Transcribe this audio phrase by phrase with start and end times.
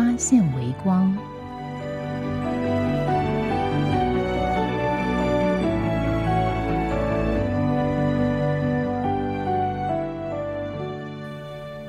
[0.00, 1.14] 发现微光。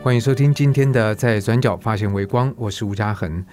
[0.03, 3.45] 欢迎收听今天的《在转角发现微光》，我是吴嘉恒。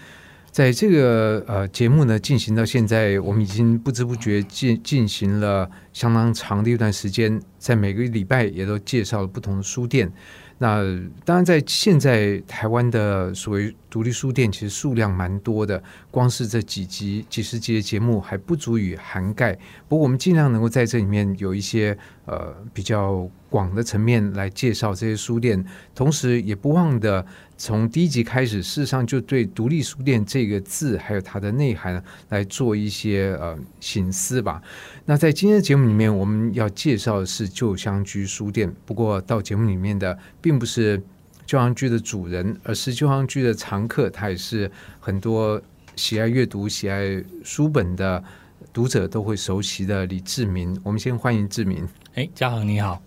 [0.50, 10.10] 在这个呃节目呢进行到现在，我们已经不知不觉进进行了相当长的一段时间，在每个礼拜也都介绍了不同的书店。
[10.58, 10.82] 那
[11.24, 15.80] 当然，在现在台湾的所谓独立书店，其实数量蛮多的。
[16.10, 19.56] 光是这几集、几十集的节目还不足以涵盖。
[19.88, 25.64] 不过，我们尽量能够在这里面有一些呃比较广的层面来介绍这些书店，
[25.94, 27.24] 同时也不忘的
[27.56, 34.60] 从第一集开始，事实上就对“独立书店”这个字还有它的内涵来做一些呃醒思吧。
[35.04, 38.74] 那在今天的节目里面，我们要介绍的是旧香居书店。
[38.84, 40.18] 不过，到节目里面的
[40.48, 40.98] 并不是
[41.44, 44.08] 旧行剧的主人，而是旧行剧的常客。
[44.08, 45.60] 他也是很多
[45.94, 48.24] 喜爱阅读、喜爱书本的
[48.72, 50.74] 读者都会熟悉的李志明。
[50.82, 51.86] 我们先欢迎志明。
[52.14, 53.02] 哎，嘉恒你好。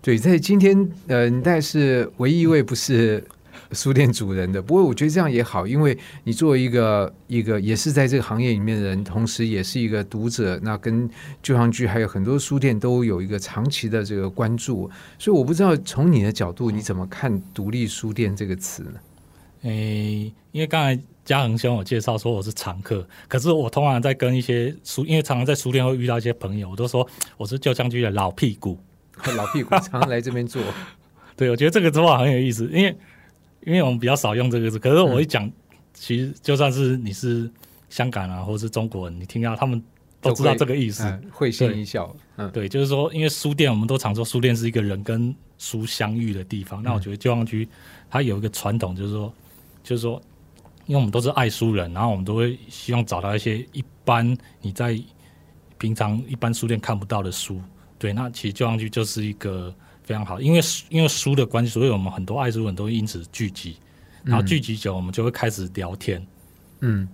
[0.00, 3.22] 对，在今天，呃，你大概是唯一一位不是。
[3.72, 11.08] 书店主人的，不过我觉得这样也好，因为你作为一个一个也是在这个行业里面的人，同时也是一个读者，那跟
[11.42, 18.92] 旧行居还有很多书店都有一个长期的这个关注，所以我不知道从你的角度你怎么看“独立书店”这个词呢？
[19.62, 28.78] 诶，因为刚才嘉恒兄我介绍说我是常客，可是我通常在跟一些书，因为常常在书店会遇到一些朋友，我都说我是旧香居的老屁股，
[29.36, 30.60] 老屁股常常来这边做。
[31.36, 32.94] 对，我觉得这个说法很有意思，因为。
[33.64, 35.50] 因为我们比较少用这个字，可是我一讲，
[35.94, 37.50] 其实就算是你是
[37.88, 39.82] 香港啊，或者是中国人，你听到他们
[40.20, 42.14] 都知道这个意思，会心一笑。
[42.36, 46.82] 嗯，对，就是说，因为书店，我们都常说书店是一个人跟书相遇的地方。
[46.82, 47.68] 那我觉得旧旺居
[48.10, 49.32] 它有一个传统，就是说，
[49.82, 50.20] 就是说，
[50.86, 55.00] 因为我们都是爱书人，然后我们都会希望找到一些一般你在
[55.78, 57.60] 平常一般书店看不到的书。
[57.98, 59.72] 对，那其实旧旺居就是一个。
[60.02, 63.76] 非常好，因为因为书的关系，所以我们很多爱书人都会因此聚集，
[64.24, 66.24] 然后聚集久，我们就会开始聊天。
[66.80, 67.08] 嗯，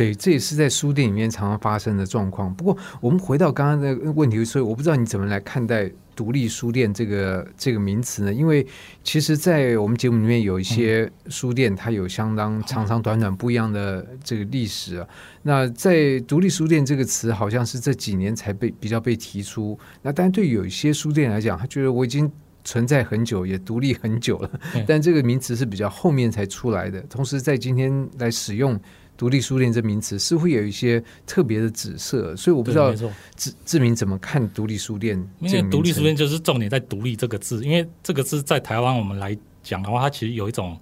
[0.00, 2.54] 对，这也是在书店里面常常发生的状况。
[2.54, 8.32] 不过，我们回到刚刚的问题，所以我不知道你怎么来看待“独立书店”这个这个名词呢？
[8.32, 8.66] 因为
[9.04, 15.06] 其实，在我们节目里面有一些书店，它有相当长长短短不一样的这个历史啊。
[15.42, 19.78] 那在“独立书店”这个词，好像是这几年才被比较被提出。
[20.00, 22.32] 那但对有一些书店来讲，他觉得我已经
[22.64, 24.50] 存在很久，也独立很久了，
[24.86, 27.02] 但这个名词是比较后面才出来的。
[27.02, 28.80] 同时，在今天来使用。
[29.20, 32.90] 独立书店这名词似乎有一些特别的紫色，所以我不知道
[33.36, 35.14] 志志明怎么看独立书店。
[35.40, 40.74] 因为独立书店就是重点在“独立”这个字，因为这个字在台湾我们来讲的话，它其实有一种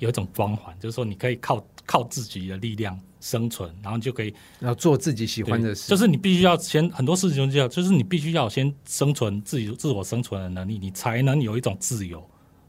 [0.00, 5.88] 有一种光环，就是说你可以靠靠自己的力量生存，然后就可以要做自己喜欢的事。
[5.88, 12.22] 就是你必须要先很多事情就要，就是你必须要先生存自己自我生存的能力，你才能有一种自由。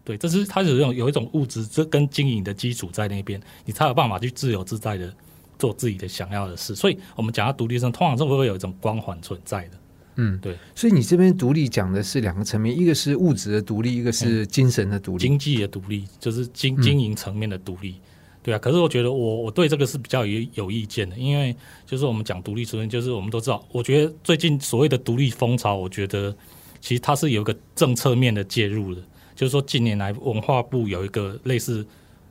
[0.04, 5.14] 对，这是它有一种有一种物质，这跟经营的基础在那边，你才有办法去自由自在的
[5.58, 6.74] 做自己的想要的事。
[6.74, 9.72] 所以，我们讲到独立生，通常是会有一种光环存在的。
[10.16, 10.58] 嗯，对。
[10.74, 17.96] 所以你这边独立讲的是两个层面，一个是物质的独立，一个是精神的独立，经济的独立，就是经经营层面的独立。
[18.42, 21.56] 对啊，可是我觉得我我对这个是比较有有意见的，因为
[21.86, 26.36] 就是我们讲独立出身，就是我们都知道，我觉得最近所谓的独立风潮，我觉得
[26.82, 29.02] 其实它是有一个政策面的介入的。
[29.40, 31.88] 就是说，近年来文化部有一个类似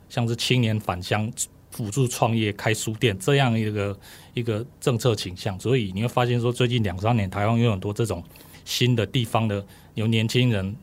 [0.09, 1.27] 像是青年返乡
[1.71, 3.99] 辅助创业开书店这样一个
[4.35, 8.23] 一个政策倾向，所以你会发现说，最近两三年台湾有很多这种
[8.63, 9.65] 新的地方的
[9.95, 10.75] 有年轻人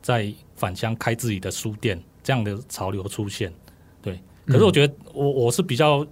[0.00, 3.52] 在返乡开自己的书店这样的潮流出现。
[4.00, 6.06] 对，可是我觉得我我是比较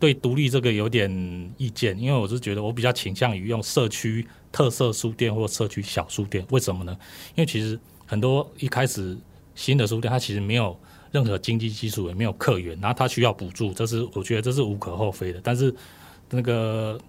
[0.00, 6.42] 对独立这个有点意见，因为我是觉得我比较倾向于用社区特色书店或社区小书店。
[6.48, 6.96] 为什么呢？
[7.34, 7.78] 因为其实。
[8.06, 9.16] 很多一开始
[9.54, 10.78] 新的书店，它其实没有
[11.10, 15.40] 任何经济基础，也没有客源，然后它需要补助，这是我觉得这是无可厚非的。
[15.42, 15.74] 但是
[16.30, 17.00] 那个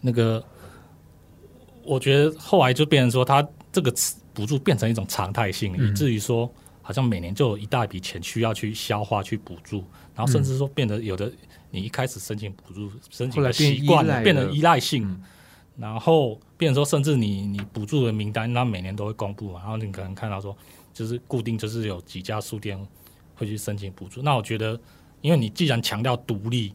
[0.00, 0.42] 那个，
[1.84, 3.92] 我觉得后来就变成说，它这个
[4.32, 6.50] 补助变成一种常态性，以至于说
[6.82, 11.30] 好像每年就有一大笔钱需要去消化去补助，然后甚至说变得有的
[11.70, 15.22] 你一开始申请补助申请的习惯变得依赖性，嗯
[15.80, 20.54] 然后变成说甚至你你补助的名单，那每年都会公布嘛，然后你可能看到说
[20.92, 22.78] 就是固定就是有几家书店
[23.34, 24.78] 会去申请补助，那我觉得
[25.22, 26.74] 因为你既然强调独立，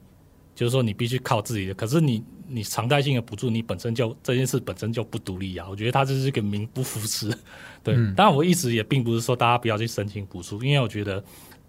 [0.56, 7.30] 就是说你必须靠自己的，可是你你常态性的补助，你本身就这件事本身就不独立啊，我觉得它就是一个名不符实。
[7.84, 11.24] 对，嗯当然我一直也并不是说大家不要去申请补助，因为我觉得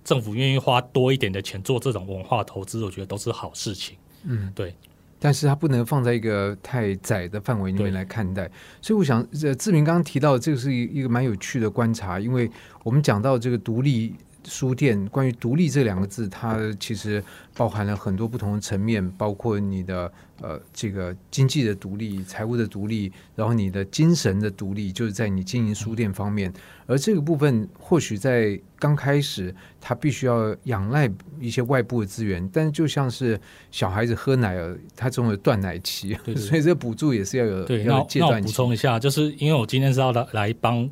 [0.05, 3.97] 政府愿意花多一点的钱做这种文化投资，我觉得都是好事情。
[4.25, 4.75] 嗯，对。
[5.19, 12.51] 但是它不能放在一个太窄的范围里面来看待，所以我想，呃，志明刚刚提到这个是一一个蛮有趣的观察，因为
[12.83, 14.15] 我们讲到这个独立
[14.47, 17.23] 书店，关于独立这两个字，它其实
[17.55, 26.53] 包含了很多不同的层面，包括你的呃这个经济的独立、财务的独立，然后你的精神的独立，就是在你经营书店方面。
[26.89, 31.11] 而这个部分或许在刚开始，它必须要仰赖
[31.41, 33.41] 一些外部的资源，但是就像是
[33.71, 38.49] 小孩子喝奶儿，他总有断奶期，对对所以这个补助也是要有对，要那那我补。
[38.49, 40.89] 充一下，就是因为我今天是要来来帮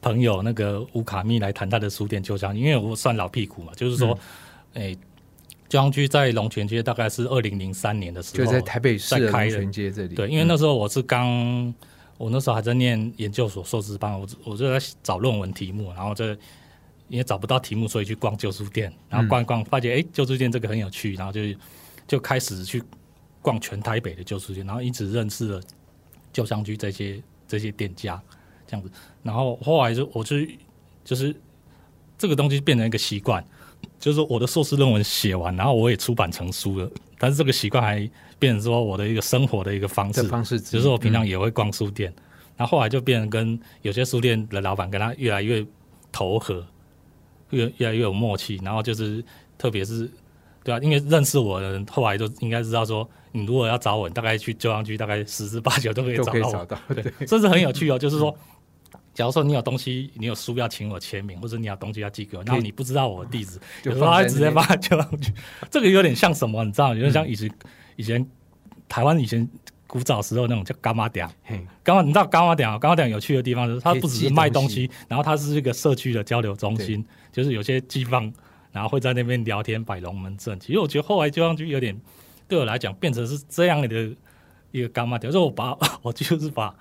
[0.00, 4.18] 朋友那个吴卡密来谈他的书店旧乡，因为我算老屁股嘛，就是说，
[4.74, 4.82] 嗯。
[4.82, 4.96] 诶、
[5.68, 9.50] 旧乡居在龙泉街大概是二零零三年的时候，就在台北市的龙在开的。
[9.50, 11.74] 泉街这里，对，因为那时候我是刚，
[12.16, 16.36] 我那时候还在念研究所硕士班，我我就在找论文题目，然后这
[17.08, 21.40] 因为找不到题目，所以去逛旧书店，然后逛一逛，发现哎，旧书店这个很有趣，然后就
[22.06, 22.80] 就开始去
[23.42, 25.60] 逛全台北的旧书店，然后一直认识了
[26.32, 28.20] 旧乡居这些这些店家
[28.70, 28.90] 这样子，
[29.24, 30.36] 然后后来就我就
[31.04, 31.34] 就是
[32.16, 33.44] 这个东西变成一个习惯，
[33.98, 36.88] 就是说我的硕士论文写完，然后我也出版成书了，
[37.18, 38.08] 但是这个习惯还
[38.38, 42.12] 变成说我的一个生活的一个方式这，方式，就是我平常嗯也会逛书店，
[42.56, 45.66] 然后后来就变成跟有些书店的老板跟他越来越
[46.12, 46.64] 投合，
[47.50, 49.24] 越越来越有默契，然后就是
[49.58, 50.08] 特别是
[50.62, 57.98] 对啊，因为认识我的人后来就应该知道说，你如果要找我，你大概去旧商区大概十之八九都可以找到我，对，这是很有趣哦。
[57.98, 58.36] 就是说，
[59.20, 65.30] 假如说你有东西，你有书要请我签名，或者你有东西要寄给我，然后你不知道我的地址，就有时候他直接放在旧上去。
[65.70, 66.64] 这个有点像什么？
[66.64, 67.50] 你知道，有点像以前
[67.96, 68.26] 以前
[68.88, 69.46] 台湾以前
[69.86, 71.28] 古早时候那种叫干妈店。
[71.44, 72.78] 嘿，干妈，你知道干妈店啊？
[72.78, 78.32] 干妈店有趣的地方就是它不只是卖东西，然后它是一个社区的交流中心，就是有些地方，
[78.72, 80.58] 然后会在那边聊天摆龙门阵。
[80.58, 81.94] 其实我觉得后来就上去有点
[82.48, 84.10] 对我来讲变成是这样的
[84.70, 86.74] 一个干妈店，就是我把 我就是把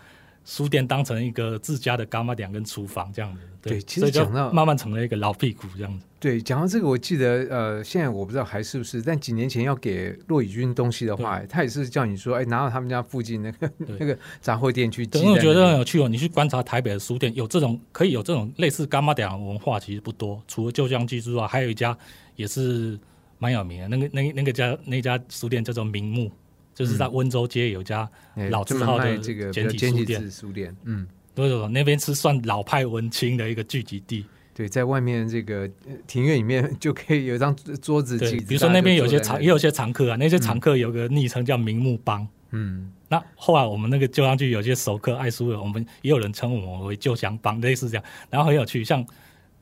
[0.49, 3.41] 书店当成一个自家的干妈店跟厨房这样子。
[3.61, 6.05] 对其实讲到慢慢成了一个老屁股这样子。
[6.19, 15.45] 对，讲到这个，我记得呃，现在我不知道还是不是，但几年前要给骆以军东西的话，他也是叫你说，哎，拿到他们家附近那个 那个杂货店去寄对，在那边。
[15.45, 16.09] 因为我觉得很有趣哦。
[16.09, 20.41] 你去观察台北的书店，有这种可以有这种类似干妈店的文化，其实不多。
[20.47, 21.95] 除了旧香记之外，还有一家
[22.35, 22.97] 也是
[23.37, 26.31] 蛮有名的，那个那那个家那家书店叫做明目，
[26.79, 31.05] 就是在温州街有家哎老字号的这个简体书店字书店，嗯。
[31.35, 34.25] 对对对，那边是算老派文青的一个聚集地。
[34.53, 42.27] 对，在外面这个呃庭院里面就可以有一张桌子，对，比如说那边有些常常也有些常客啊，那些常客有个昵称叫明目帮。
[42.51, 48.03] 嗯，那后来我们那个旧香剧有些熟客爱书的，我们也有人称我们为旧香帮，类似这样。
[48.29, 49.05] 然后很有趣，像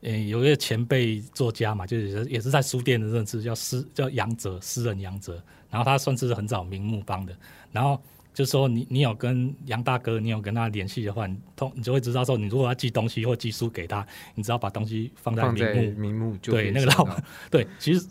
[0.00, 5.40] 呃有一个前辈作家嘛，就是也是也是在书店的认识，叫诗叫杨哲，诗人杨哲。
[5.70, 7.36] 然后他算是很早明目帮的。
[7.72, 8.00] 然后
[8.32, 18.06] 就说你你有跟杨大哥，你有跟他联系的话，你通你就会知道说，你如果要寄东西或寄书给他，你只要把东西放在明目名目就对那个老板 对，其实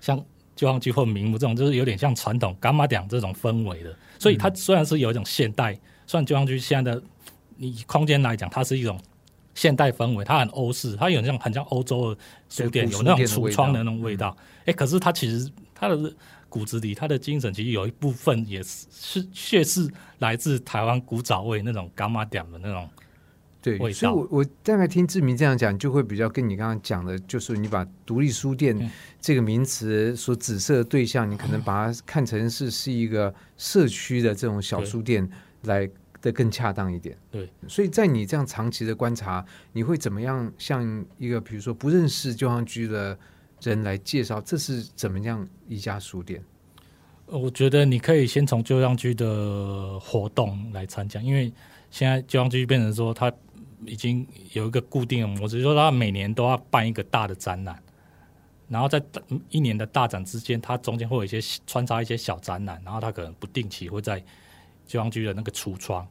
[0.00, 0.22] 像
[0.56, 7.02] 旧航剧或名目这种，就是有点像传统 gamma 讲这种氛围的，所以它虽然是有一种现代，虽然旧航剧现在的
[7.56, 8.98] 你空间来讲，它是一种
[9.54, 14.36] 现代氛围，它很欧式，它有点像很像欧洲的书店，有那种橱窗的那种味道。
[14.64, 16.12] 哎、可是它其实它的
[16.52, 22.86] 骨子里，他的精神其实有一部分也是是却是来自台湾古早味那种 gamma 点的那种。
[23.62, 28.90] 对，所以我我大概听志明这样讲，就会比较跟你刚刚讲的，就是你把独立书店嗯
[29.20, 35.26] 这个名词所指涉的对象，你可能把它看成是是一个社区的这种小书店
[35.62, 35.88] 来
[36.20, 37.16] 的更恰当一点。
[37.30, 39.42] 对，所以在你这样长期的观察，
[39.72, 43.16] 你会怎么样像一个比如说不认识旧航居的
[43.62, 46.42] 人来介绍这是怎么样一家书店？
[47.26, 51.50] 我觉得你可以先从旧样居的活动来参加，因为
[51.90, 53.32] 现在旧样居变成说它
[53.86, 57.82] 已经有一个固定的模式，就是说它每年都要办一个大的展览，
[58.68, 59.02] 然后在
[59.48, 64.22] 一年的大展之间，它中间会有一些穿插一些小展览，然后它可能不定期会在
[64.86, 66.06] 旧样居的那个橱窗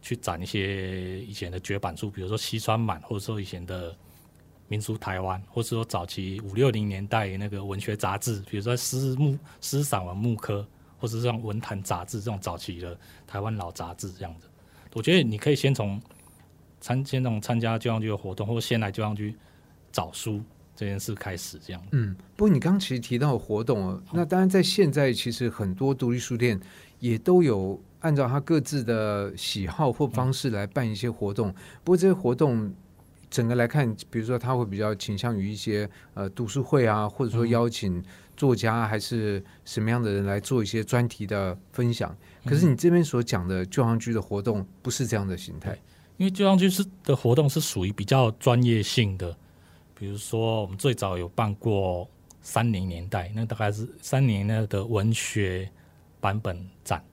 [0.00, 3.94] 去展一些以前的绝版书，比如说西川满，或者说以前的
[4.68, 10.66] 民俗台湾，或是说早期五六零年代那个文学杂志，比如说诗木诗散文木刻，
[10.98, 14.48] 或者像文坛杂志这种早期的台湾老杂志这样子。
[14.92, 16.00] 我觉得你可以先从
[16.80, 19.36] 参先从参加旧样剧的活动，或先来旧样剧
[19.92, 20.40] 找书
[20.74, 21.82] 这件事开始，这样。
[21.92, 26.58] 嗯，不过你刚其实提到活动哦，那当然在现在其实很多独立书店
[26.98, 31.52] 也都有按照他各自的喜好或方式来办一些活动。
[31.84, 32.72] 不过这些活动
[33.36, 38.02] 整个来看，比如说他会比较倾向于一些呃读书会啊，或者说邀请
[38.34, 42.16] 作家还是什么样的人来做一些专题的分享。
[42.46, 45.78] 可是你这边所讲的旧航居的活动不是这样的形态，
[46.16, 49.36] 因为旧航居是的活动是属于比较专业性的，
[49.94, 52.08] 比如说我们最早有办过
[52.40, 55.70] 三零年代，那大概是三年代的文学
[56.22, 57.04] 版本展。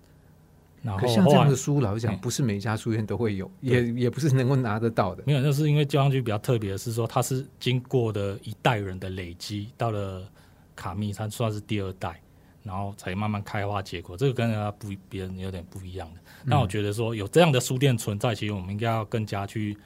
[0.83, 5.23] 然后可像这样的书，老实讲，嗯不是每一家书店都会有，也也不是能够拿得到的。
[5.25, 10.29] 没有，那是因为交响曲比较特别的是说，它是经过的一代人的累积，到了
[10.75, 12.21] 卡密，它算是第二代，
[12.63, 14.17] 然后才慢慢开花结果。
[14.17, 16.19] 这个跟人家不别人有点不一样的。
[16.43, 19.77] 那我觉得说有这样的书店存在，其实我们应该要更加去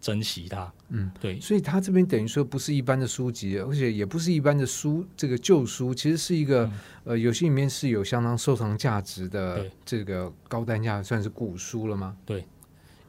[0.00, 0.72] 珍惜它。
[0.88, 6.70] 嗯，对，所以它这边等于说不是一般的书籍，而且也不是一般的书，这个旧书其实是一个、
[7.04, 12.16] 呃，有些里面是有相当收藏价值的对这个高单价，算是古书了吗？
[12.24, 12.44] 对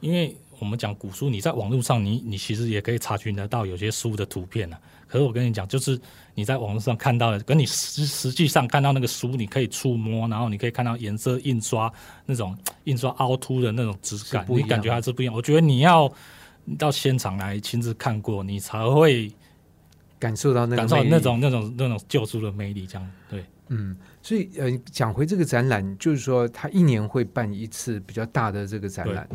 [0.00, 4.78] 因为我们讲古书，你在网络上你你其实也可以查询得到有些书的图片啊。
[5.08, 6.00] 可是我跟你讲，就是
[6.34, 11.92] 你在网络上看到的，跟你实实际上看到那个书，你可以触摸，然后你可以看到颜色印刷
[12.24, 15.34] 那种印刷凹凸的那种质感你感觉还是不一样。
[15.34, 16.10] 我觉得你要
[16.78, 19.32] 到现场来亲自看过，你才会
[20.18, 22.86] 感受到那个感受到那种那种那种旧书的魅力。
[22.86, 29.28] 这样对，嗯，所以呃，讲回这个展览，就是说他一年会办一次比较大的这个展览。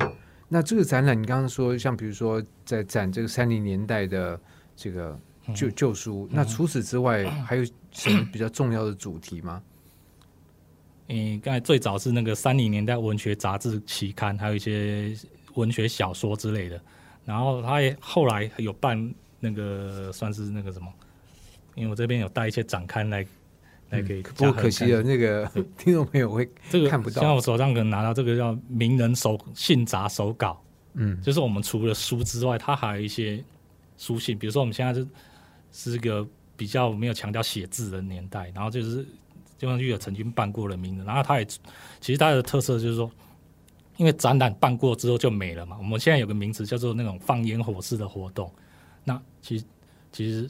[0.48, 4.40] 那这个展览，你刚刚说，像比如说在展这个三零年代的
[4.76, 5.20] 这个
[5.54, 9.62] 旧旧书，那除此之外 还有什么比较重要的主题吗？
[11.10, 15.14] 嗯，刚才最早是那个三零年代文学杂志期刊，还有一些
[15.56, 16.82] 文学小说之类的。
[17.28, 20.88] 然后他也后来有办那个算是那个什么，
[21.76, 23.28] 因为我这边有带一些展刊来
[23.90, 25.46] 来给嗯不过可惜了，那个
[25.78, 27.22] 听众朋友会这个看不到。
[27.22, 31.22] 像我手上可能拿到这个叫名人手信札手稿，嗯。
[31.22, 33.44] 就是我们除了书之外，它还有一些
[33.98, 35.08] 书信，比如说我们现在是
[35.72, 39.06] 是个比较没有强调写字的年代，然后就是
[39.58, 43.12] 就像剧有曾经办过的名人，然后他也其实他的特色就是说，
[43.98, 48.52] 因为展览办过之后就没了嘛，我们现在有个名词叫做那种放烟火式的活动，
[49.04, 49.66] 那其实
[50.12, 50.50] 其实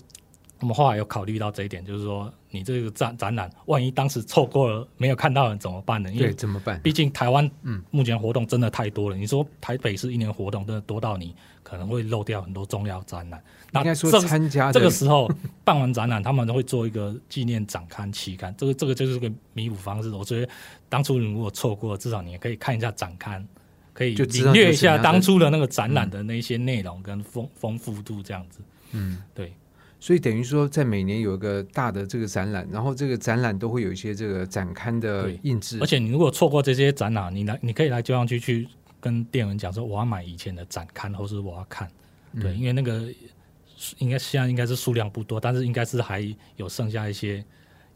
[0.59, 6.11] 我们后来有考虑到这一点，就是说你这个展展览，万一当时错过了没有看到人怎么办呢？
[6.11, 6.79] 因对为怎么办？
[6.81, 9.15] 毕竟台湾嗯目前活动真的太多了。
[9.15, 13.41] 你说台北市一年活动真的多到你可能会漏掉很多重要展览。
[13.71, 15.29] 那应该说这个参加这个时候
[15.63, 20.09] 办完展览，他们都会做一个纪念展刊期刊，这个这个就是个弥补方式。
[20.09, 20.49] 我觉得
[20.89, 23.45] 当初你如果错过，至少你也可以看一下展刊，
[23.93, 28.61] 可以领略一下当初的那个展览的那些内容跟丰丰富度这样子。
[28.93, 29.53] 嗯，对。
[29.99, 38.67] 所以等于说，在每年有一个大的这个展览，然后这个展览都会有一些这个展刊的印制，而且你如果错过这些展览，你来你可以来旧上去去
[38.99, 41.89] 跟店员讲说，我要买以前的展刊，或是我要看。
[42.39, 43.07] 对，嗯因为那个
[43.97, 46.23] 应该现在应该是数量不多，但是应该是还
[46.57, 47.43] 有剩下一些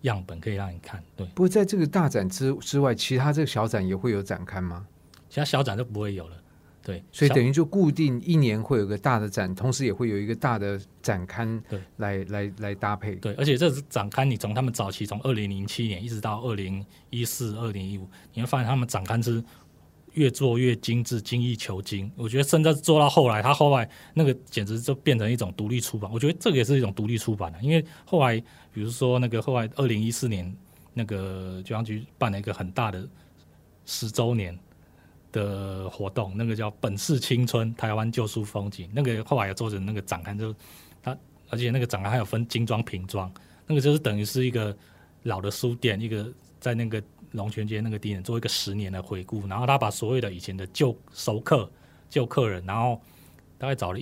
[0.02, 1.04] 样本可以让你看。
[1.16, 4.88] 对，不过在这个大展之之外，其他这个小展也会有展刊吗？
[5.30, 6.41] 其他小展就不会有了。
[6.84, 13.14] 对，所以等于就固定一年会有个大的展，同时也会有一个大的展刊对来来来搭配。
[13.16, 19.44] 对，而且这是展刊，你从他们早期从二零零七年一直到二零一四、二零一五，你会发现他们展刊是
[20.14, 22.12] 越做越精致、精益求精。
[22.16, 26.12] 我觉得甚至做到后来，他后来那个简直就变成一种独立出版。
[26.12, 28.40] 我觉得这个也是一种独立出版的，因为后来
[28.74, 30.52] 比如说那个后来二零一四年
[30.96, 33.08] 那个中央局办了一个很大的
[33.86, 34.58] 十周年。
[35.32, 40.54] 的活动，那个叫“本市青春台湾旧书风景”，那个后来有做成那个展刊，就
[41.02, 41.18] 它
[41.50, 43.32] 而且那个展览还有分精装、瓶装，
[43.66, 44.76] 那个就是等于是一个
[45.24, 51.70] 老的书店，一个在那个龙泉街那个地点做一个十年的回顾，然后他把所有的以前的旧熟客、
[52.10, 53.00] 旧客人，然后
[53.58, 54.00] 大概找了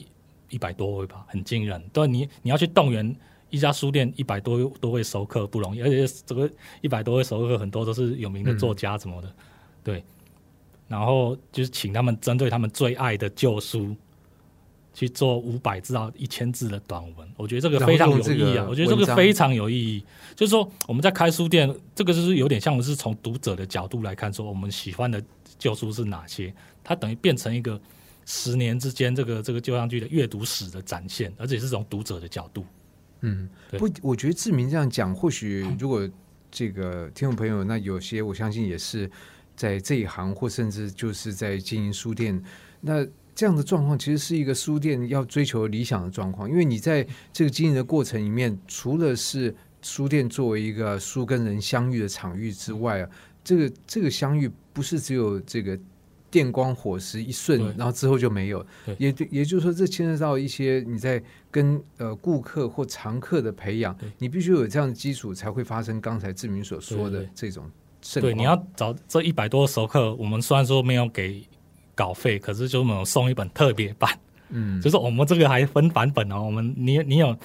[0.49, 1.81] 一百多位吧，很惊人。
[1.93, 3.15] 对，你你要去动员
[3.49, 6.49] 一家书店一百多多位熟客不容易，而且这个
[6.81, 9.35] 一百多位熟客很多都是有名的作家什么的，
[9.83, 10.03] 对。
[10.89, 13.95] 然后就是请他们针对他们最爱的旧书，
[14.93, 18.65] 去做五百字到一千字的短文，我觉得这个非常有意义啊！
[18.67, 20.03] 我觉得这个非常有意义。
[20.35, 25.23] 就是说我们在开书店，这个就是有点像是从读者的角度来看，说我们喜欢的
[25.57, 26.53] 旧书是哪些，
[26.83, 27.79] 它等于变成一个
[28.25, 32.65] 十年之间这个这个旧香剧的阅读史的展现，而且是从读者的角度。
[33.21, 36.09] 嗯，不，我觉得志明这样讲，或许如果
[36.49, 39.09] 这个听众朋友，那有些我相信也是
[39.59, 42.41] 在这一行，或甚至就是在经营书店，
[42.79, 53.09] 那这样的状况其实是一个书店要追求理想的状况，因为你在这个经营的过程里面，除了是书店作为一个书跟人相遇的场域之外啊，
[53.43, 55.77] 这个这个相遇不是只有这个。
[56.31, 58.63] 电光火石一瞬，然后之后就没有。
[58.99, 67.67] 也对也就是说，这牵涉到一些你在跟呃顾客或常客的培养，你必须有这样的基础，才会发生刚才志明所说的这种
[68.09, 71.43] 盛对，你要找这一百多熟客，我们虽然说没有给
[71.93, 74.09] 稿费，可是就我们有送一本特别版，
[74.49, 76.41] 嗯，就是我们这个还分版本哦。
[76.41, 77.37] 我们你你有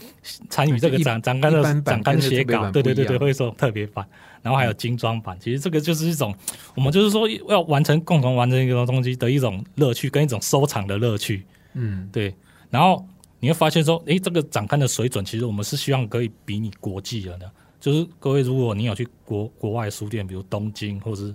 [0.48, 4.06] 参与这个一展展刊的展刊写稿，对对对对，会送特别版，
[4.40, 5.36] 然后还有精装版。
[5.38, 6.34] 其实这个就是一种
[6.74, 11.44] 我们就是说要完成共同完成一个东西的一种乐趣，跟一种收藏的乐趣。
[11.74, 12.34] 嗯对，
[12.70, 13.06] 然后
[13.38, 17.44] 你会发现说，诶，这个展刊的水准，其实我们是希望可以比拟国际的呢。
[17.84, 21.34] 就是各位，如果你有去国国外书店，比如东京或者是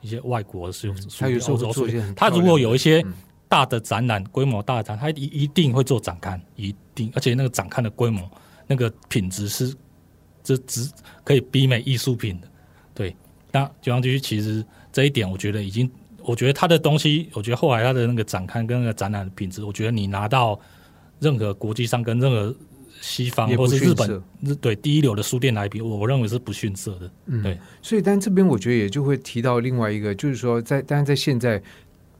[0.00, 3.12] 一些外国的书书店，他有时候会欧洲书店他如果有一些嗯
[3.48, 8.30] 大的展览，规模大的展，他一一定会做展刊，一定，而且那个展刊的规模、
[8.68, 9.74] 那个品质是
[10.44, 10.88] 这只
[11.24, 12.46] 可以媲美艺术品的。
[12.94, 13.16] 对，
[13.50, 15.90] 那九阳区其实这一点，我觉得已经，
[16.22, 20.56] 我觉得他的东西，我觉得后来他的那个展刊跟那个展览的品质，我觉得你拿到
[21.18, 22.54] 任何国际上跟任何
[23.00, 24.22] 西方也不或是日本
[24.60, 27.10] 对第一流的书店来比，我我认为是不逊色的。
[27.26, 27.58] 嗯，对。
[27.82, 31.62] 所以，但这边我觉得也就会提到另外一个，就是说在，当然在现在。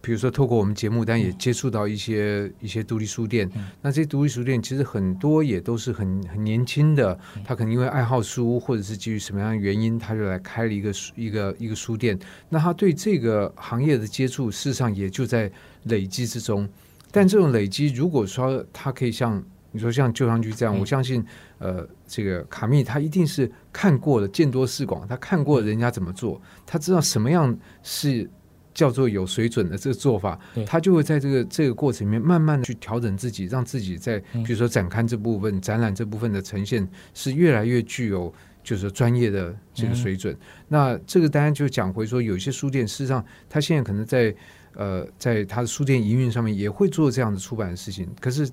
[0.00, 3.50] 比如说，透过我们节目，但也接触到一些、一些独立书店。
[3.56, 12.16] 嗯那这些独立书店其实很多也都是很很年轻的，嗯他可能因为爱好书，或者是基于什么样的原因，他就来开了一个书一个一个书店。
[12.48, 15.50] 那他对这个行业的接触，事实上也就在
[15.82, 16.66] 累积之中。
[17.10, 19.42] 但这种累积，如果说他可以像
[19.78, 20.80] 你说像旧商局这样，嗯。
[20.80, 21.24] 我相信，
[21.58, 28.28] 呃，这个卡密他一定是看过了，见多识广，他看过人家怎么做，他知道什么样是
[28.74, 34.42] 叫做有水准的这个做法，他就会在这个这个过程里面慢慢的去调整自己，让自己在嗯。
[34.42, 40.36] 比如说展刊这部分、展览这部分的呈现是越来越具有就是专业的这个水准。
[40.66, 44.34] 那这个当然就讲回说，有一些书店事实上他现在可能在
[44.74, 48.48] 呃在他的书店营运上面也会做这样的出版的事情，可是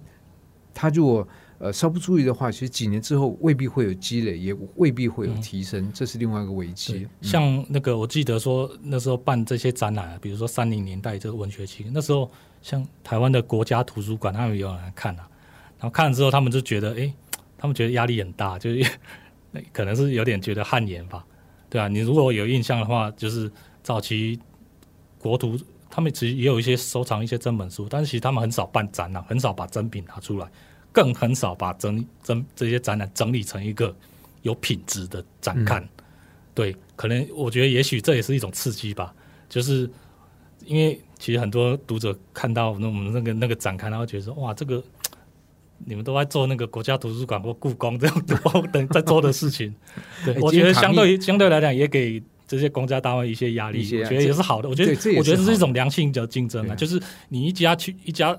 [0.75, 7.27] 他如果呃稍不注意的话，其实几年之后未必会有积累，也未必会有提升，这是另外一个危机。，嗯。
[7.27, 12.29] 像那个我记得说那时候办这些展览啊，比如说三零年代这个文学期，那时候
[12.61, 15.27] 像台湾的国家图书馆，他们也有人来看啊，
[15.79, 17.11] 然后看了之后，他们就觉得，哎，
[17.57, 18.91] 他们觉得压力很大，就是
[19.71, 21.25] 可能是有点觉得汗颜吧，
[21.69, 23.49] 对啊，你如果有印象的话，就是
[23.81, 24.37] 早期
[25.17, 25.57] 国图
[25.89, 30.47] 他们其实也有一些收藏一些真本书，但是其实他们很少办展览，很少把真品拿出来，
[30.91, 33.95] 更很少把整整这些展览整理成一个
[34.41, 35.87] 有品质的展看。
[36.53, 39.13] 对，可能我觉得也许这也是一种刺激吧，
[39.47, 39.89] 就是
[40.65, 44.83] 因为其实很多读者看到那我们那个那个展刊，然后觉得说哇，这个
[45.79, 48.21] 你们都在做那个国家图书馆或故宫这样
[48.71, 49.73] 等在做的事情，
[50.41, 52.21] 我觉得相对相对来讲也给。
[52.47, 54.69] 这些公家单位一些压力，我觉得也是好的。
[54.69, 58.37] 我觉得我觉得这是一好种良性的竞争啊，就是你一家去一家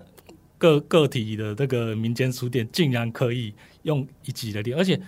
[0.59, 5.01] 个个体的这个民间书店，竟然可以用一己的力，而且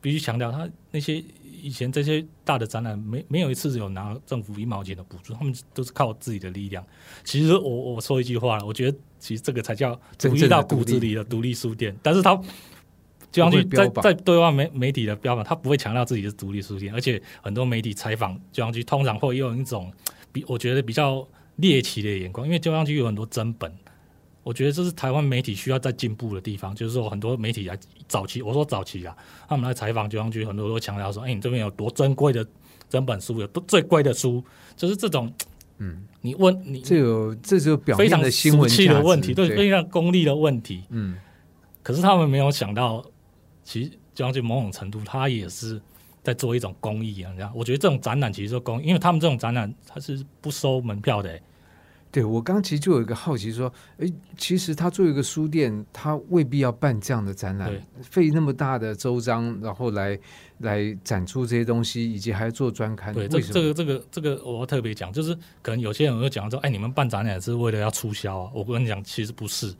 [0.00, 1.22] 必须强调，他那些
[1.62, 6.84] 以前这些大的展览，没没有一次有拿政府一毛钱的补助，他们都是靠自己的力量。
[7.24, 12.40] 其实我我说一句话了，我觉得其实这个才叫真注意到骨子里的独立书店，但是他。
[13.36, 19.92] 就像去在在对外媒媒体的标榜，他不会强调自己是独立书店，而且很多媒体采访就像去通常会用一种
[20.32, 23.70] 比我觉得比较猎奇的眼光，因为就像去有很多真本，
[24.42, 29.14] 我觉得这是台湾媒体需要在进步的地方，就是说很多媒体来早期，我说早期啊，
[29.46, 32.46] 他们来采访就像去很多都强调说，哎，你这边有多珍贵的
[32.88, 34.42] 整本书，有多最贵的书，
[34.76, 35.30] 就是这种，
[35.76, 41.18] 嗯，你问你这有这只有表非常面的新俗闻气的问题，对，对，非常功利的问题，嗯，
[41.82, 43.04] 可是他们没有想到，
[43.66, 45.82] 其实就像去某种程度，它也是
[46.22, 47.32] 在做一种公益啊。
[47.34, 51.42] 这样，我觉得这种展览其实是公益，因为他们这种展览它是不收门票的、欸。
[52.12, 60.18] 对我刚其实就有一个好奇说，诶，其实他作为一个书店，他未必要办这样的展览对，费那么大的周章，然后来
[60.58, 63.38] 来展出这些东西，以及还要做专刊，对，这？
[63.40, 68.50] 这个这个这个我要特别讲，就是可能有些人会讲说，哎，你们办展览是为了要促销啊？
[68.54, 69.74] 我跟你讲，其实不是。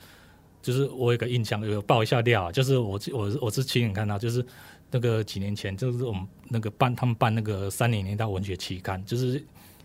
[0.67, 4.45] 就是我有个印象，有爆一下料啊，就是我我我是亲眼看到，就是
[4.91, 9.41] 那个几年前，就是我们那个办他们办那个三零年代文学期刊，就是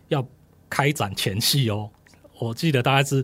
[0.07, 0.27] 要
[0.67, 1.87] 开展前戏哦，
[2.39, 3.23] 我记得大概是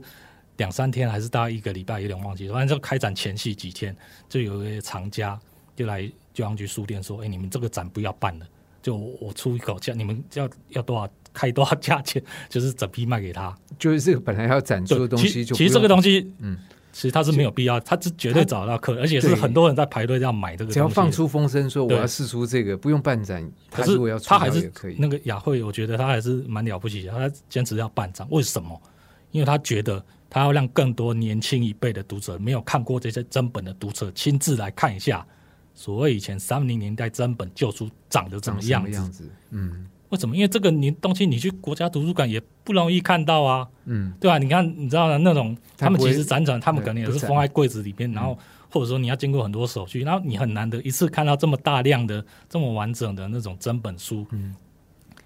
[0.57, 2.47] 两三天还是大概一个礼拜，有点忘记。
[2.49, 3.95] 反正就开展前戏几天，
[4.29, 5.39] 就有一个藏家
[5.75, 8.45] 就来就阳局书店说：“哎，你们这个展不要办了，
[8.83, 13.57] 就我出一口价，你们要要多少开多少价钱，就是整批卖给他。
[13.79, 16.55] 就是这个本来要展出的东西，就其实这个东西，嗯，
[16.97, 20.73] 其实他是没有必要，他是绝对找到客人，而且是很多人在排队要买这个。
[20.73, 24.95] 只要放出风声说我要试出这个，不用办展，可是我要他还是可以。
[24.97, 28.81] 那个雅慧，我觉得他还是蛮了不起的，他坚持要办展，为什么？
[29.29, 30.03] 因为他觉得。
[30.29, 35.25] 他要让更多年轻一辈的读者没有看过这些真本的读者亲自来看一下，
[35.73, 39.23] 所谓以前三零年代真本旧书长得怎么样子？
[39.51, 40.35] 嗯，为什么？
[40.35, 43.67] 因为这个你东西你去国家图书馆也不容易看到啊。
[43.85, 44.37] 嗯，对吧？
[44.37, 48.37] 你看，你知道的那种，他们其实辗转，他们可能也是放在柜子里边，然后
[48.69, 54.55] 或者说你要经过很多手续，然后你很难得一次看到这么大量的、这么完整的那种真本书，嗯，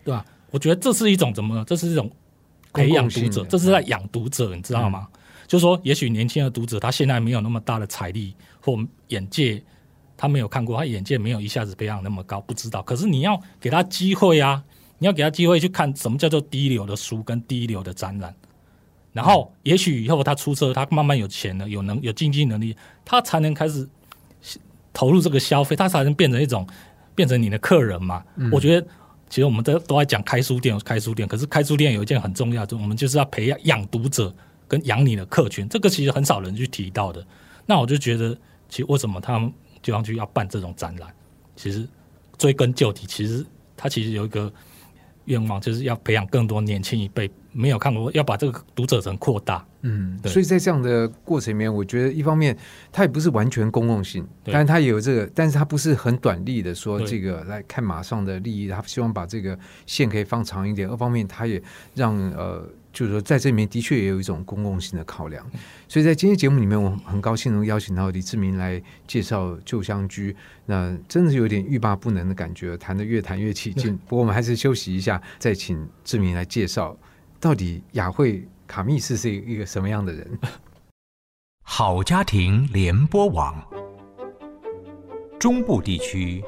[0.04, 0.26] 对吧？
[0.52, 1.64] 我觉得这是一种怎么？
[1.66, 2.10] 这是一种。
[2.74, 5.06] 培养读者，这是在养读者，你知道吗？
[5.46, 9.62] 就是说，也许年轻的读者他现在没有那么大的财力或眼界，
[10.22, 12.84] 他没有看过，他眼界没有一下子培养那么高，不知道。
[12.84, 14.64] 可是你要给他机会啊，
[15.00, 18.32] 你要给他机会去看什么叫做第一流的书跟第一流的展览，
[19.14, 23.90] 然后也许以后他出车，他慢慢有钱了，有能有经济能力，他才能开始
[24.94, 26.68] 投入这个消费，他才能变成一种
[27.16, 28.24] 变成你的客人嘛。
[28.52, 28.88] 我觉得。
[29.32, 31.26] 其实我们都都在讲开书店，开书店。
[31.26, 34.36] 可是开书店有一件很重要，就我们就是要培养养读者
[34.68, 35.70] 跟养你的客群。
[35.70, 37.26] 这个其实很少人去提到的。
[37.66, 39.50] 那我就觉得，其实为什么他们
[39.82, 41.14] 就要去要办这种展览？
[41.56, 41.88] 其实
[42.38, 44.52] 追根究底，其实他其实有一个
[45.26, 49.66] 愿望，就是要培养更多年轻一辈没有看过，要把这个读者层扩大。
[49.84, 52.56] 嗯，所以在这样的过程里面，我觉得一方面
[52.92, 60.88] 它也不是完全公共性，但是它也有这个，但是它不是很短利的说这个来看马上的利益，他希望把这个线可以放长一点。
[60.88, 61.62] 二方面，它也
[61.96, 65.46] 让呃，就是说在这里面的确也有一种公共性的考量。
[65.88, 73.98] 所以在今天节目里面，我很高兴能邀请到李志明来介绍旧香居，那真的是有点欲罢不能的感觉，谈的越谈越起劲。
[74.08, 76.98] 不过我们还是休息一下，再请志明来介绍
[77.40, 78.48] 到底雅慧。
[78.68, 80.40] 卡密斯是一个什么样的人？
[81.62, 83.62] 好家庭联播网，
[85.38, 86.42] 中部地区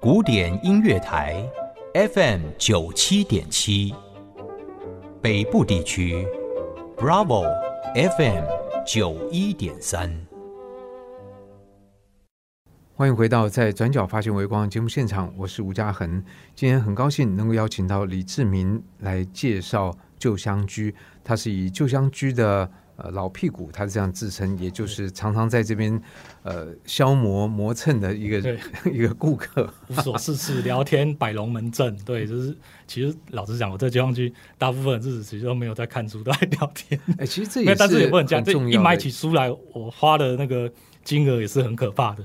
[0.00, 1.48] 古典音乐台
[1.94, 3.94] FM 九七点七，
[5.22, 6.26] 北部地区
[6.96, 7.44] Bravo
[7.94, 8.44] FM
[8.84, 10.10] 九一点三。
[12.96, 16.20] 欢迎回到在转角发现微光节目现场，我是吴嘉恒。
[16.56, 20.92] 今天很高兴能够邀请到李志明来介绍旧香居。
[21.22, 26.00] 他是以旧香居的呃老屁股，他是这样自称，也就是常常在这边
[26.42, 28.58] 呃消磨磨蹭的一个
[28.92, 31.96] 一个顾客，无所事事聊天摆龙门阵。
[32.04, 37.00] 对，就是其实老实讲，我在街上去大部分日子其实都没有在看书，都在聊天。
[37.18, 40.70] 哎，其实这 也但是也不能讲，这一买起书来，我花的那个
[41.02, 42.22] 金额也是很可怕的。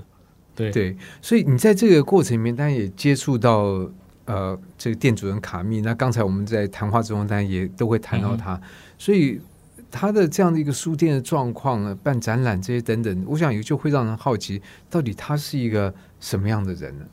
[0.56, 3.88] 对对，所以你在这个过程里面，当然也接触到
[4.26, 5.82] 呃这个店主人卡密。
[5.82, 8.60] 那刚才我们在谈话之中，当然也都会谈到他。
[8.98, 9.40] 所以
[9.90, 17.06] 他的这样的一个书店的状况呢，办展览这些等等，我想也就会让人好奇，到底他是一个什么样的人呢？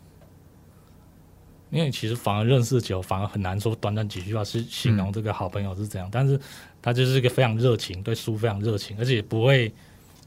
[1.71, 6.09] 因为其实反而认识久，反而很难说短短几句话是形容这个好朋友是怎样。
[6.13, 6.39] 但是
[6.81, 9.73] 他就是一个非常热情，对书非常热情，而且不会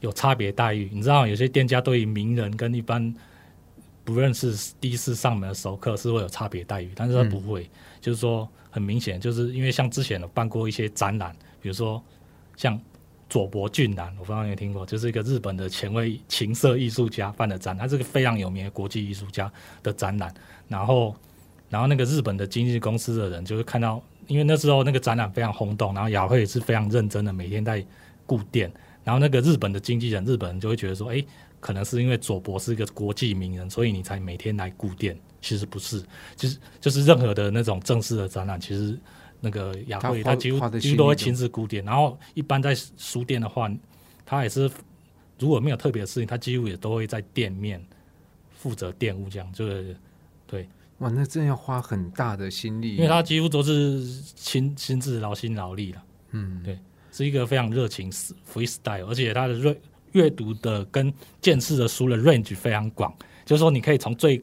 [0.00, 0.90] 有差别待遇。
[0.92, 3.14] 你知道，有些店家对于名人跟一般
[4.04, 11.34] 不认识第一次上门的熟客是会有差别待遇，但是他不会，就是说很明显，就是因为像之前有办过一些展览。
[11.60, 12.02] 比如说，
[12.58, 12.78] 像
[13.30, 20.34] 佐伯俊男，我不知道有听过，就是一个日本的前卫情色艺术家办的展，他是个非常有名的国际艺术家的展览。
[20.66, 21.14] 然后，
[21.70, 27.84] 然后那个日本的经纪公司的人就是看到，因为那时候那个展览非常轰动，然后雅慧也是非常认真的，每天在
[28.26, 28.68] 顾店。
[29.04, 31.24] 然后那个日本的经纪人，日本人就会觉得说，哎，
[31.60, 35.16] 可能是因为佐伯是一个国际名人，所以你才每天来顾店。
[35.40, 36.02] 其实不是，
[36.34, 38.98] 就是就是任何的那种正式的展览，其实。
[39.40, 41.84] 那个雅慧，他几乎几乎都会亲自鼓点。
[41.84, 43.70] 然后一般在书店的话，
[44.26, 44.70] 他也是
[45.38, 47.80] 如果没有特别的事情，他几乎也都会在店面
[48.50, 49.96] 负责店务，这样就是
[50.46, 50.68] 对。
[50.98, 56.02] 哇，那真要花很大的心力，因为他几乎都是亲亲自劳心劳力了。
[56.32, 56.76] 嗯，对，
[57.12, 59.80] 是一个非常热情、freestyle，而且他的阅
[60.12, 64.42] 阅读的跟见识的书的 range 非常广，就是说你可以从最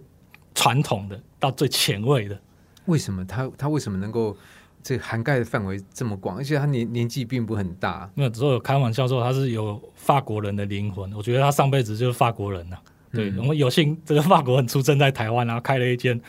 [0.53, 2.39] 传统的到最前卫的。
[2.85, 4.37] 为什么他他为什么能够？
[4.85, 8.07] 这涵盖的范围这么广，而且他年年纪并不很大。
[8.13, 11.11] 没有，只有开玩笑说他是有法国人的灵魂。
[11.13, 12.77] 我觉得他上辈子就是法国人呐。
[13.11, 16.21] 对，我们有幸这个法国人出生在台湾，然后开了一间，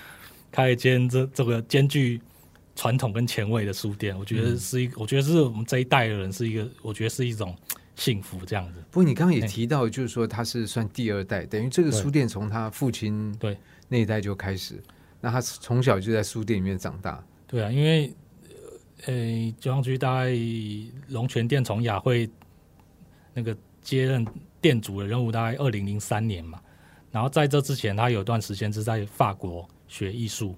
[0.50, 2.18] 开一间这这个兼具
[2.74, 7.54] 传统跟前卫的书店，我觉得是一，我觉得是我们这一代的人是一个，我觉得是一种
[7.94, 8.82] 幸福这样子。
[8.90, 14.82] 不过你刚刚也哎提到，就是说他是算第二代，等于这个对书店从他父亲对那一代就开始，
[15.20, 17.22] 那他从小就在书店里面长大。
[17.48, 18.12] 对啊，因为
[19.04, 20.30] 呃，呃九阳区大概
[21.08, 22.28] 龙泉店从雅惠
[23.34, 24.26] 那个接任
[24.60, 26.60] 店主的任务，大概二零零三年嘛。
[27.10, 30.54] 然后在这之前，他有段时间是在法国学艺术，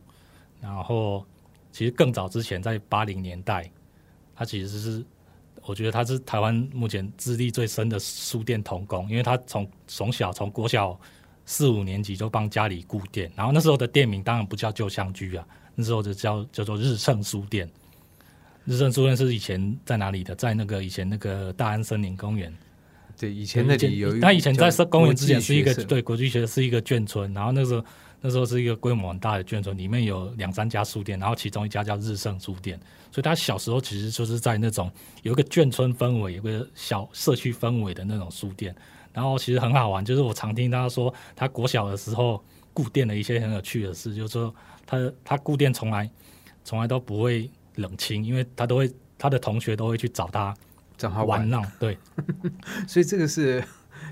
[0.61, 1.24] 然后
[1.70, 3.70] 其实更早之前，在八零年代，
[4.35, 5.05] 他其实是
[5.62, 10.98] 我觉得他是台湾目前资历最深的书店童工，因为他从从小从国小
[11.44, 17.70] 四五年级就帮家里顾店，然后那时候的店名当然不叫旧香居啊，那时候就叫叫做日盛书店。
[18.68, 20.35] 日盛书店是以前在哪里的？
[20.35, 22.52] 在那个以前那个大安森林公园。
[23.18, 27.83] 对，以前那里有一，他以前在叫公园之前是一个对国际学是一个眷村，然后那时候
[28.20, 32.78] 那时候是一个规模很大的眷村，里面有两三家书店，然后其中一家叫日盛书店，
[33.11, 38.76] 所以他小时候其实就是在那种有一个眷村氛围，有个小社区氛围的那种书店，
[39.14, 44.54] 然后其实很好玩，就是我常听他说他国小的时候顾店的一些很有趣的事，就是说
[44.87, 46.09] 他他顾店从来
[46.64, 50.55] 从来都不会冷清，因为他都会他的同学都会去找他
[50.97, 51.97] 找他玩，玩闹，对。
[52.87, 53.62] 所以这个是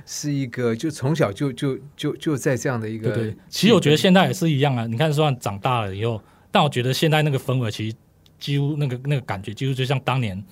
[0.05, 4.87] 是一个就从小就就就就在这样的一个对对，其实我觉得现在也是一样啊。
[4.87, 7.97] 你看，虽然长大了以后，但我觉得现在那个氛围，其实
[8.39, 10.43] 几乎那个那个感觉，几乎就像当年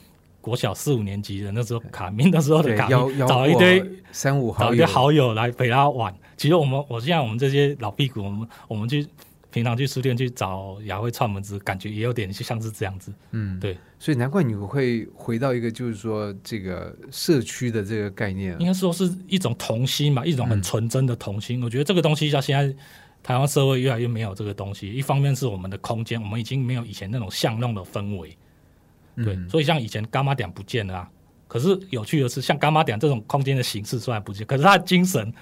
[0.41, 6.15] 国小四五年级的那时候卡密的时候的卡密，对邀邀找一堆三五好友找一堆好友来陪他玩。
[6.37, 9.07] 其实我们，我现在我们这些老屁股，我们我们去
[9.55, 13.15] 平常去书店去找雅慧串门子，感觉也有点像是这样子。
[13.31, 21.63] 嗯对，所以难怪你会回到一个就是说这个社区的这个概念应，该说是一种童心吧，一种很纯真的童心。
[21.63, 22.77] 我觉得这个东西到现在
[23.23, 24.93] 台湾社会越来越没有这个东西。
[24.93, 28.37] 一方面是我们的空间，我们已经没有以前那种巷弄的氛围，
[29.15, 31.09] 对，嗯所以像以前干妈点不见了啊。
[31.47, 35.33] 可是有趣的是，像干妈点这种空间的形式虽然不见，可是它的精神，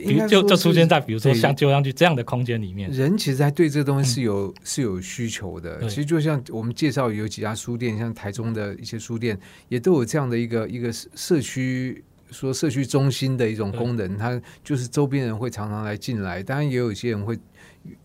[0.00, 2.90] 应该就就出现在比如说像旧上去这样的空间里面。
[2.90, 5.80] 人其实还对这个东西是有、是有需求的。
[5.88, 12.02] 其实就像我们介绍有几家书店，像台中的一些书店，也都有这样的一个一个社区。
[12.30, 17.38] 说社区中心的一种功能，它就是周边人会常常来进来，当然也有一些人会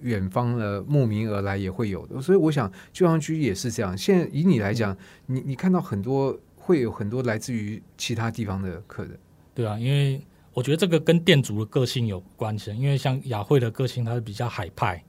[0.02, 2.21] 远方的慕名而来，也会有的。
[2.21, 3.97] 所以我想旧商区也是这样。
[3.97, 4.93] 现在以你来讲，
[5.28, 9.17] 你你看到很多会有很多来自于其他地方的客人，
[9.56, 10.19] 对啊，因为
[10.58, 12.72] 我觉得这个跟店主的个性有关系。
[12.72, 15.00] 因为像雅慧的个性，她是比较海派，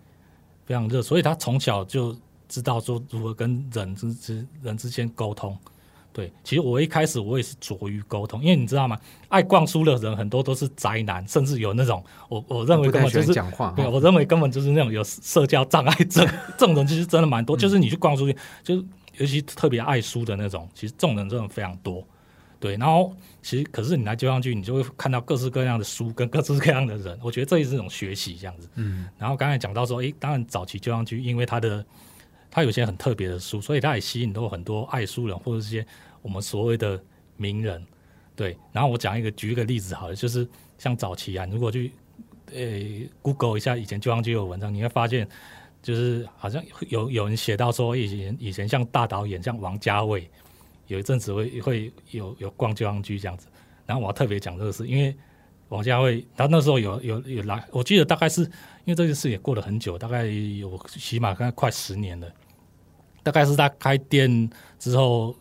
[0.67, 2.15] 非常热，所以她从小就
[2.47, 5.57] 知道说如何跟人之之人之间沟通。
[6.13, 8.99] 对，其实我一开始我也是拙于沟通，因为你知道吗？
[9.29, 13.73] 爱逛书的人很多都是宅男，甚至有那种我我认为根本就是欢讲话。
[13.75, 17.57] 对，我认为根本就是那种有社交障碍症，这种人其实真的蛮多。
[17.57, 18.85] 就是你去逛书店，就是
[19.17, 22.07] 尤其特别爱书的那种，其实这种人真的非常多。
[22.61, 28.69] 对，然后其实可是你来旧上去，你就会看到各式各样的书跟各式各样的人，我觉得这也是一种学习这样子。
[28.75, 31.85] 嗯，然后刚才讲到说，诶，当然早期旧上去，因为它的
[32.51, 35.87] 它有些很特别的书，所以它也吸引到很多爱书人或者是一些
[36.21, 37.01] 我们所谓的
[37.37, 37.85] 名人。
[38.35, 40.47] 对，然后我讲一个举一个例子好了，就是
[40.79, 41.93] 像早期啊，如果去
[42.53, 42.63] 呃
[43.23, 45.29] Google 一下以前旧上去有文章，你会发现
[45.83, 50.29] 就是好像有有人写到说，以前以前像大导演像王家卫，
[50.89, 53.47] 有一阵子会会有有逛旧上居这样子。
[53.87, 55.17] 然后我要特别讲这个事，因为
[55.69, 58.51] 王家卫他那时候有有有来，我记得大概是因
[58.87, 62.29] 为这件事也过了很久，大概有起码快快十年了。
[63.23, 65.35] 大概是他开店之后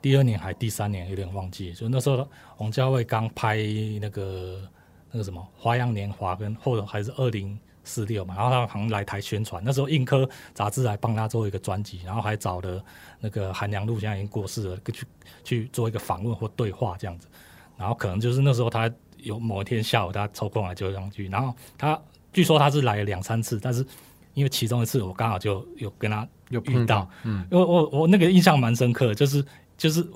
[0.00, 1.72] 第二年还第三年，有点忘记。
[1.72, 2.28] 就那时候
[2.58, 3.56] 王家卫刚拍
[4.00, 4.62] 那个
[5.10, 12.84] 那个什么《花样年华》跟后头还是二零四六嘛，然后他好像来台宣传，那时候硬科杂志来帮他做一个专辑，然后还找了
[13.20, 15.06] 那个韩良露，现在已经过世了，去
[15.42, 17.26] 去做一个访问或对话这样子。
[17.78, 21.98] 然后可能就是那时候他有某一天下午他抽空来就上去，然后他
[22.32, 23.86] 据说他是来了两三次，但是
[24.34, 29.44] 因为其中一次我刚好就有跟他有碰遇到到，，嗯，因为我我那个印象蛮深刻的，就是
[29.76, 30.06] 就是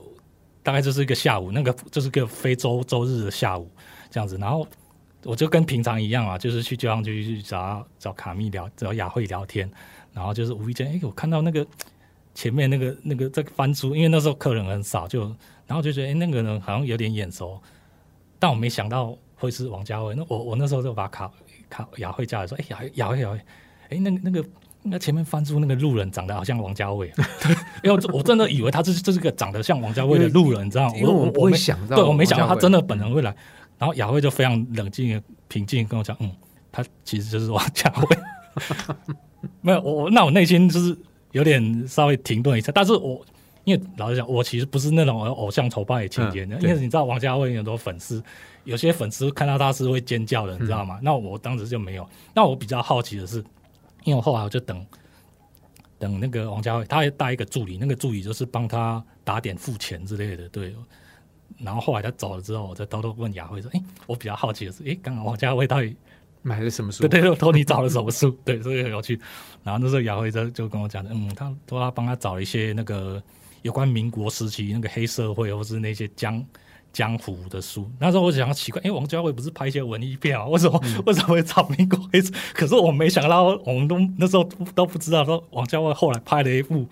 [0.63, 3.71] 大概就是一个下午，那个就是个非洲周日的下午
[4.11, 4.67] 这样子，然后
[5.25, 9.71] 我就跟平常一样啊，就是去交上去去找找卡密聊，找雅慧聊天，
[10.13, 11.67] 然后就是无意间，哎，我看到那个
[12.35, 15.25] 前面那个那个在翻书，因为那时候客人很少，就
[15.67, 17.61] 然后就觉得，哎，那个人好像有点眼熟，
[18.39, 21.31] 但我没想到会是王家卫，那我我那时候就把卡
[21.69, 23.41] 卡雅慧叫来说，哎，雅慧雅慧雅慧，
[23.91, 24.45] 哎，那个那个。
[24.83, 27.07] 那前面翻出那个路人长得好像王家卫，
[27.85, 30.97] 因为我我真的以为他是这是个长得像王家卫的路人，你知道吗？
[30.97, 33.37] 因为我们不会没想到，对我没想到他真的的本人会来。
[33.81, 36.31] 然后雅慧就非常冷静的、平静跟我讲，嗯，
[36.71, 38.19] 他其实就是王家卫。
[39.63, 40.95] 没有我，那我内心就是
[41.33, 42.71] 有点稍微停顿一下。
[42.75, 43.25] 但是我
[43.65, 48.23] 因为老实讲，我其实不是那种偶像崇拜情节的，嗯因为你知道王家卫有很多粉丝，
[48.65, 50.99] 有些粉丝看到他是会尖叫的，你知道吗？
[51.01, 52.07] 嗯那我当时就没有。
[52.35, 53.39] 那我比较好奇的是，
[54.05, 54.87] 因为我后来我就等
[55.99, 60.75] 等那个王家卫，他还带一个助理，那个助理就是帮他打点付钱之类的，对。
[61.59, 65.95] 然后后来他走了之后，我再偷偷问雅慧说：“哎，我比较好奇的是，哎，刚刚王家卫到底
[66.43, 67.07] 买了什么书？
[67.07, 68.31] 对对对， 托你找了什么书？
[68.45, 69.21] 对，所以很有趣。
[69.63, 73.23] 然后那时候雅慧就就跟我讲，嗯，他说他帮他找了一些那个
[73.63, 76.43] 有关民国时期那个黑社会或是那些江
[76.93, 77.91] 江湖的书。
[77.99, 80.47] 那时候我想奇怪，哎，王家卫不是拍一些文艺片啊？
[80.49, 82.33] 为什么、为什么会找民国黑社？
[82.55, 86.87] 可是我没想到，我们都那时候都不知道说王家卫后来拍了一部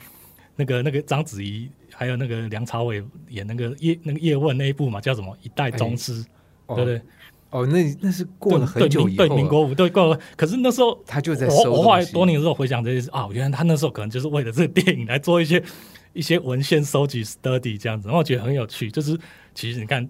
[0.57, 6.23] 那个那个章子怡还有那个梁朝伟演那个叶那个叶问那一部嘛，叫什么《一代宗师》
[6.67, 7.03] 哦对不对？
[7.51, 15.61] 哦，那那是过了很久以后了，对民国五对过了，可是那时候他就在我收我后来多年之后回想这件事啊，原来他那时候可能就是为了这个电影来做一些
[16.13, 18.89] 一些文献收集 study 这样子，然后我觉得很有趣。
[18.89, 19.19] 就是
[19.55, 20.09] 其实你看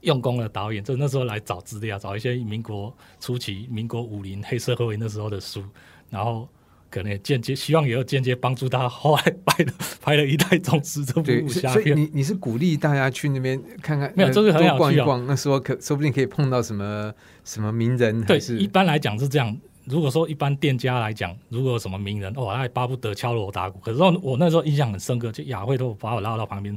[0.00, 5.62] 用功的导演，就那时候来找资料，找一些民国初期、民国武林黑社会那时候的书，
[6.10, 6.48] 然后
[6.96, 11.82] 可能也间接希望也有间接帮助他后来拍了拍了一代宗师这部，武侠片。
[11.82, 17.12] 所以你你是鼓励大家去那边看看，呃没有这是很有多逛那时候可说不定可以碰到什么
[17.44, 19.54] 什么名人，对，是一般来讲是这样。
[19.84, 23.78] 如果说一般店家来讲，如果有什么名人，哦，他也巴不得敲锣打鼓。
[23.80, 26.76] 可是我我那时候印象很深刻，就雅慧都把我拉到旁边，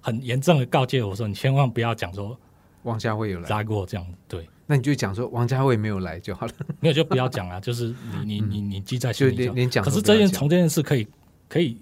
[0.00, 2.34] 很严正的告诫我说：“你千万不要讲说
[2.82, 6.52] 王家卫有来，拉过这样，对，那你就讲说王家卫没有来就好了。
[6.80, 11.06] 没有就不要讲啊，就是你你你你记在心里就连连讲可是这件从这件事可以
[11.48, 11.76] 可以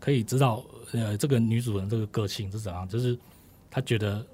[0.00, 3.18] 可以知道，呃，这个女主人这个个性是怎样，就是
[3.70, 4.24] 她觉得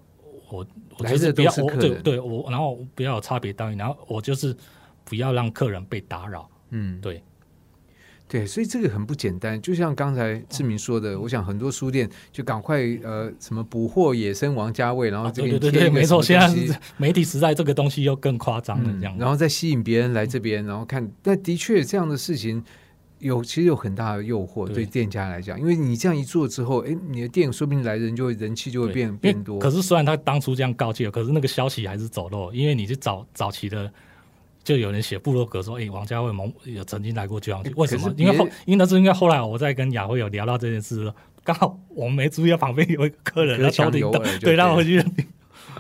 [0.49, 0.67] 我
[0.99, 4.57] 我来的就是不要对对我，然后不要有差别待遇，然后我就是
[5.05, 7.23] 不要让客人被打扰，嗯，对。
[8.31, 9.61] 对，所以这个很不简单。
[9.61, 16.81] 就像刚才志明说的，我想很多书店就赶快呃什么捕获野生王家卫，然后啊这个对对对对，没错，现在。
[16.97, 22.63] 媒体时代，这个东西又更夸张了，嗯这样，然后再吸引别人来这边，然后看，但的确这样的事情
[23.19, 29.59] 有其实有很大的诱惑对对店家来讲，因为你这样一做之后，哎，你的店说不定来人就会人气就会对变变多。
[29.59, 33.93] 可是虽然他当初这样告诫，可是那个消息还是走漏，因为你是早早期的。
[34.63, 37.99] 就有人写布洛格说：“哎、王家卫蒙有曾经来过九阳区，为什？
[37.99, 45.05] 么因为后因为那是因为后来我在跟雅慧有聊到这件事，刚好我们没注意到旁边有一个客人，可是他头顶灯讲有耳就对，让对我回去。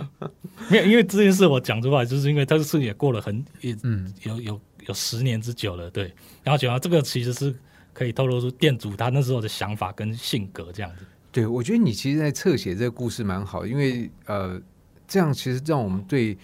[0.70, 6.12] 没有，因为这件事我讲出来，就是因为这个事也过了很也嗯，有有有十年之久了，对。
[6.42, 7.54] 然后讲到这个，其实是
[7.92, 11.04] 可以透露出店主他那时候的想法跟性格这样子。
[11.32, 14.60] 对，我觉得你其实，在侧写这个故事蛮好，因为呃，
[15.06, 16.36] 这样其实让我们对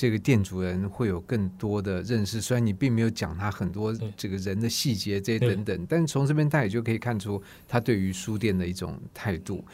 [0.00, 2.40] 这个店主人会有更多的认识。
[2.40, 9.64] 虽然你并没有讲他很多这个人的细节这些等等，但是从这边他也就可以看出他对于书店的一种态度。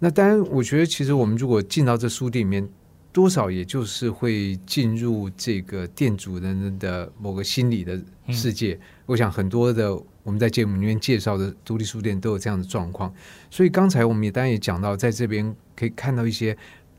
[0.00, 2.68] 那当然，我觉得其实我们如果进到这书店里面，
[3.12, 8.76] 多少也就是会进入这个店主人的某个心理的世界。
[9.06, 13.14] 我想很多的我们在节目里面介绍的独立书店都有这样的状况。
[13.48, 16.56] 所以刚才我们也当然也讲到，在这边可以看到一些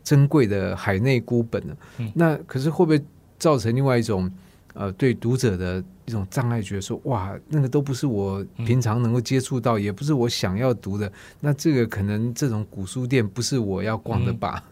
[0.10, 1.78] 珍贵的海内孤本呢。
[2.00, 3.00] 嗯那可是会不会
[3.38, 4.32] 造成另外一种
[4.74, 11.12] 呃对读者的一种障碍，觉得说哇，那个都不是我平常能够接触到，也不是我想要读的。
[11.39, 14.63] 那这个可能这种古书店不是我要逛的吧？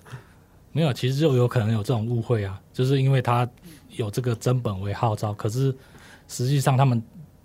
[0.71, 3.47] 没有，其实就有可能有这种误会啊，就是因为他
[3.91, 5.75] 有这个真本为号召，可是
[6.27, 7.01] 实际上他们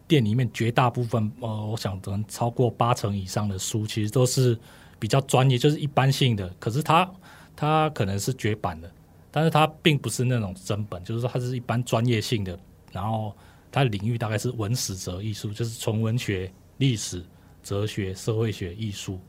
[0.08, 4.58] 店里面绝大部分，呃，我想可能超过八成以上的书，其实都是
[4.98, 6.50] 比较专业，就是一般性的。
[6.58, 7.08] 可是它
[7.54, 8.90] 它可能是绝版的，
[9.30, 12.58] 但是它并不是那种真本，就是说它是一般专业性的，
[12.90, 13.34] 然后
[13.70, 17.24] 它的领域大概是文史哲艺术，就是从文学、历史、
[17.62, 19.20] 哲学、社会学、艺术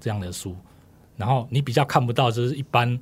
[0.00, 0.56] 这样的书。
[1.16, 2.98] 然后你比较看不到，就是一般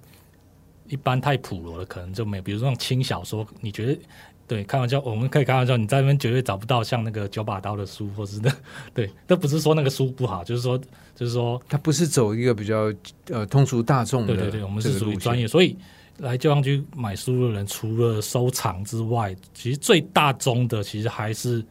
[0.86, 4.00] 一般太普罗了，可能就没有，比如说那种轻小说，你觉得
[4.48, 8.50] 对开玩笑，我们可以开玩笑，你在那边绝对找不到像那个九把刀的书，或是那
[8.94, 10.76] 对，那不是说那个书不好，就是说
[11.14, 12.92] 就是说它不是走一个比较
[13.28, 15.76] 呃通俗大众的对对对，我们是属于专业，所以
[16.16, 21.64] 来旧上去买书的人，除了收藏之外，其实最大宗的其实还是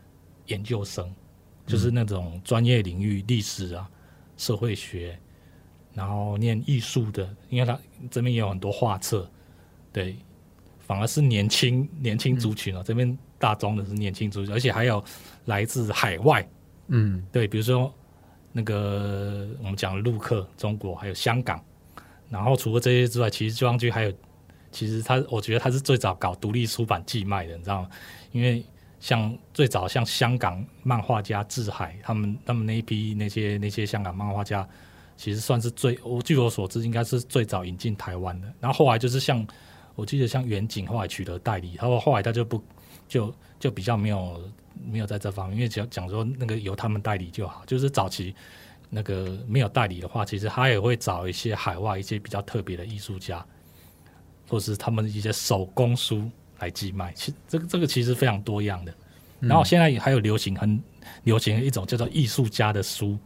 [0.45, 1.11] 研究生，
[1.65, 3.89] 就是那种专业领域，历史啊、
[4.37, 5.17] 社会学，
[5.93, 7.77] 然后念艺术的，因为他
[8.11, 9.29] 这边也有很多画册，
[9.91, 10.15] 对，
[10.87, 15.03] 反而是年轻年轻族群哦，这边大宗的是年轻族群，而且还有
[15.45, 16.47] 来自海外，
[16.87, 17.93] 嗯对，比如说
[18.53, 21.61] 那个我们讲的陆客，中国还有香港，
[22.29, 24.13] 然后除了这些之外，其实旧上区还有，
[24.71, 27.89] 其实他我觉得他是最早搞独立出版寄卖的，你知道吗？
[28.31, 28.63] 因为
[28.99, 34.67] 像最早像香港漫画家志海，他们他们那一批那些那些香港漫画家，
[35.17, 38.51] 其实算是最我据我所知，应该是最早引进台湾的。
[38.59, 39.45] 然后后来就是像
[39.97, 42.63] 我记得像远景后来取得代理，然后后来他就不
[43.07, 44.39] 就就比较没有
[44.89, 47.63] 没有在这方面，因为讲讲说那个由他们代理就好。
[47.65, 48.35] 就是早期
[48.91, 53.43] 那个没有代理的话，其实他也会找一些海外一些比较特别的艺术家，
[54.47, 56.29] 或是他们一些手工书
[56.59, 57.11] 来寄卖。
[57.13, 58.93] 其这个这个其实非常多样的。
[59.39, 60.79] 然后现在也还有流行很
[61.23, 63.17] 流行一种叫做艺术家的书，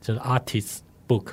[0.00, 1.32] 就是 artist book。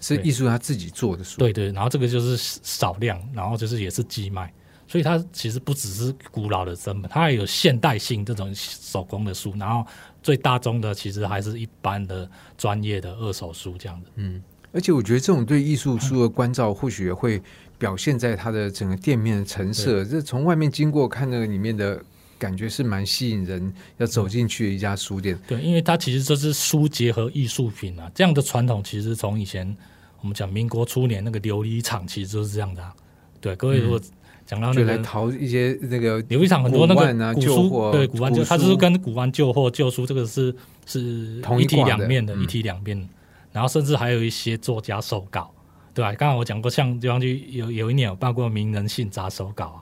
[0.00, 4.52] 是艺术家自己做的书，对对，然后这个就是少量，然后就是也是寄卖，
[4.86, 9.86] 所以它其实不只是古老的真本，它还有现代性这种手工的书，然后
[10.22, 12.28] 最大宗的其实还是一般的
[12.58, 14.10] 专业的二手书这样的。
[14.16, 14.42] 嗯，
[14.72, 17.42] 而且我觉得这种对艺术书的关照，或许也会
[17.78, 22.02] 表现在它的整个店面的陈设，这从外面经过看那个里面的
[22.38, 25.38] 感觉是蛮吸引人，要走进去的一家书店。
[25.46, 29.76] 对，因为它其实这是书结合艺术品啊，这样的传统其实从以前
[30.20, 32.94] 我们讲民国初年那个琉璃厂其实就是这样的、啊。
[33.40, 34.00] 对，各位如果
[34.44, 43.06] 讲到那就来个淘一些那个琉璃厂很多那古玩啊个古书，旧货对古玩旧，古它就是跟古玩旧货旧书这个是是一体两面的，嗯一体两面的。
[43.52, 45.50] 然后甚至还有一些作家手稿，
[45.94, 46.12] 对吧？
[46.12, 49.78] 刚刚我讲过，像地方就有有一年有办过名人信札手稿啊，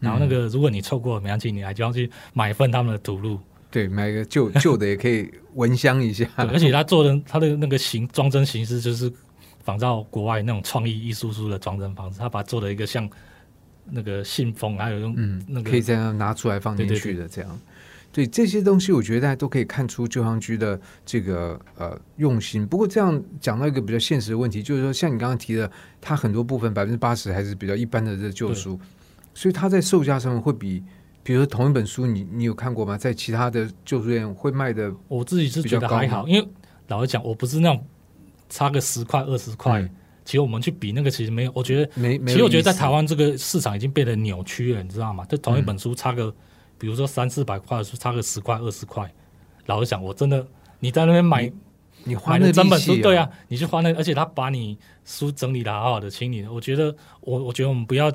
[0.00, 3.38] 然后那个如果你错过了没关系，你来地方去买一份他们的图录，
[3.70, 6.24] 对，买个旧旧的也可以闻香一下。
[6.36, 9.12] 对，而且他做的他的那个形装帧形式就是
[9.64, 13.08] 仿照国外那种创意艺术书的装帧方式，他把它做了一个像
[13.90, 17.60] 那个信封，还有用嗯，那个可以这样拿出来放进去的，这样。
[18.10, 22.66] 对这些东西，我觉得大家都可以看出旧香居的这个呃用心。
[22.66, 25.70] 不过这样讲到一个比较现实的问题，就是说，像你刚刚提的，
[26.00, 28.80] 它很多部分百分之八十还是比较一般的这旧书，
[29.34, 30.82] 所以它在售价上面会比，
[31.22, 32.96] 比如说同一本书，你你有看过吗？
[32.98, 36.48] 在其他的旧书店会卖的，我自己是觉得还好，因为
[36.88, 37.84] 老实讲，我不是那种
[38.48, 39.90] 差个十块二十块，嗯
[40.24, 45.24] 其实我们去比那个其实没有，我觉得没没实我觉得在台湾这个市场已经变得扭曲了，你知道吗？
[45.24, 46.30] 就同一本书差个，
[46.76, 49.10] 比如说三四百块的书，差个十块二十块。
[49.64, 50.46] 老实讲，我真的
[50.80, 51.50] 你在那边买
[52.04, 56.52] 你花那买整本书，对啊，你去花那，而且他把你书整理的好好的，清理的。
[56.52, 58.12] 我觉得我我觉得我们不要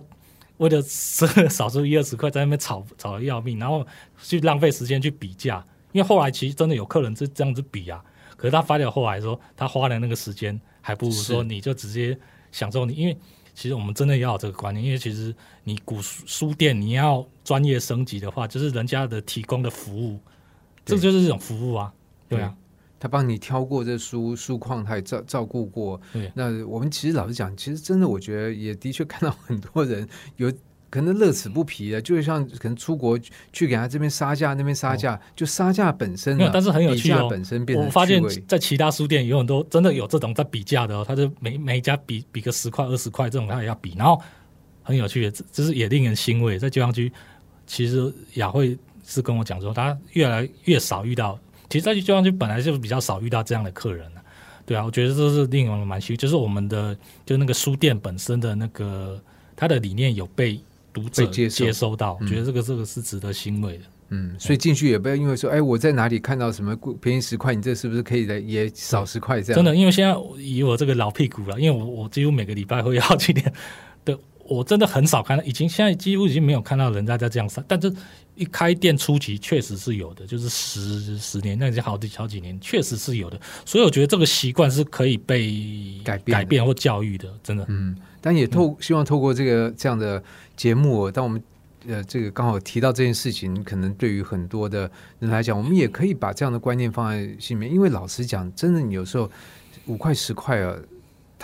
[0.63, 3.85] 为了这少出一二十块在那边吵吵得要命，然后
[4.23, 8.01] 去浪费时间去比价，因为后来其实真的有客人是这样子比啊。
[8.37, 11.43] 可是他发表后来说，他花的那个时间，还不如说是。
[11.43, 12.17] 你就直接
[12.53, 13.17] 享受你，因为
[13.53, 15.35] 其实我们真的要有这个观念，因为其实
[15.65, 20.17] 你古书书店你要专业升级的话，就是人家的提供的服务，
[20.85, 21.01] 这对。
[21.01, 21.93] 就是一种服务啊，
[22.29, 22.55] 对啊，
[23.03, 25.99] 他帮你挑过这书书况，他也照照顾过。
[26.13, 30.49] 对那我们其实老实讲，其实真的，我觉得也的确看到很多人有
[30.89, 33.19] 可能乐此不疲的，就像可能出国
[33.51, 44.17] 去给他这边杀价，那边杀价，就杀价本身、啊，哦没有但是很有趣哦本身变成我发现在其他书店有很多真的有这种在比价的哦，他就每每一家比比个十块二十块这种他也要比，然后
[44.81, 46.57] 很有趣的，这这是也令人欣慰。
[46.57, 47.11] 在旧香区，
[47.67, 51.37] 其实雅慧是跟我讲说，他越来越少遇到，
[51.73, 54.21] 其实在旧香区本来就比较少遇到这样的客人了、
[54.63, 56.95] 对啊，我觉得这是令人蛮欣慰，就是我们的
[57.25, 59.19] 就那个书店本身的那个
[59.55, 60.59] 它的理念有被
[60.93, 63.83] 读者被接收到，我嗯觉得这个这个是值得欣慰的。
[64.09, 69.55] 嗯，所以进去也不要因为说，哎，我在哪里看到什么贵便宜十块，你这是不是可以的也少十块这样？
[69.55, 73.51] 真的，因为现在以我这个老屁股了，因为我我几乎每个礼拜会要去点，
[74.05, 74.15] 对
[74.45, 77.93] 我真的很少看到，已经现在几乎已经没有看到人家在这样杀，但是
[78.35, 87.65] 一开店初期确实是有的，就是十十年，那已经好几好几年，确实是有的，所以我觉得这个习惯是可以被改变改变或教育的，真的。
[87.69, 90.21] 嗯，但也透希望透过这个这样的
[90.57, 91.41] 节目，当我们
[91.87, 94.89] 呃这个刚好提到这件事情，可能对于很多的
[95.19, 97.71] 人来讲，我们也可以把这样的观念放在心里面。
[97.71, 99.29] 因为老实讲，真的你有时候
[99.85, 100.75] 五块十块啊，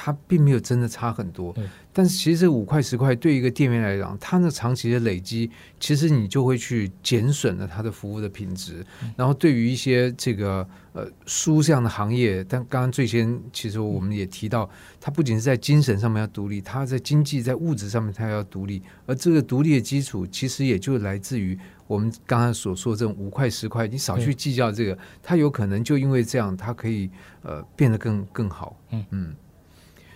[0.02, 1.54] 它并没有真的差很多。
[1.91, 8.86] 但是其实这五块十块对一个店面来讲，它那长期的累积，其实你就会去减损了它的服务的品质。
[9.18, 14.70] 然后对于一些这个呃书这样的行业，但刚刚最先其实我们也提到，
[15.02, 27.10] 它不仅是在精神上面要独立，它在经济在物质上面它要独立，而这个独立的基础，其实也就来自于我们刚才所说的这种五块十块，你少去计较这个，它有可能就因为这样，它可以
[27.41, 28.80] 呃变得更更好。
[28.91, 29.36] 嗯嗯，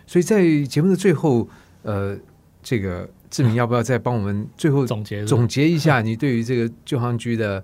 [0.07, 1.47] 所以在节目的最后，
[1.83, 2.17] 呃，
[2.61, 7.63] 这个志明 要不要再帮我们最后总结总结一下 你对于这个旧航局的，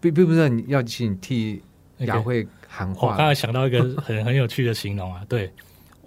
[0.00, 1.62] 并并不是你要请替
[1.98, 5.50] 雅慧喊我刚话，才想到一个很很有趣的形容啊，对。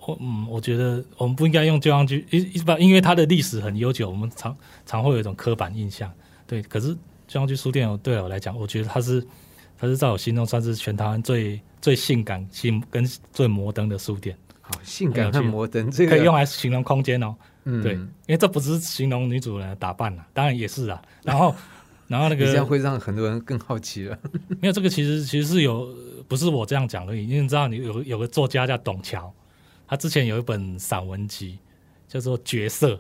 [0.06, 4.54] 我嗯，我觉得我们不应该用旧香居一一般，因为它的历史很悠久，我们常
[4.86, 6.12] 常会有一种刻板印象。
[6.46, 6.88] 对，可是
[7.26, 9.26] 中央区书店对我来讲，我觉得它是
[9.80, 17.36] 它是在我心中算是全台湾最最性感、性跟最摩登的书店，好，性感和摩登这个可以用来形容空间哦。
[17.66, 21.02] 嗯对，因为这不是形容女主人的打扮啊，当然也是啊。
[21.22, 21.54] 然后，
[22.08, 24.18] 然后那个这样会让很多人更好奇了。
[24.62, 25.94] 没有这个其实其实是有，
[26.28, 27.28] 不是我这样讲而已。
[27.28, 29.34] 因为你知道，你有有个作家叫董桥，
[29.86, 31.60] 他之前有一本散文集
[32.08, 32.96] 叫做《绝色》，